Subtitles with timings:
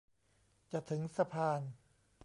[0.71, 1.61] จะถึงสะพาน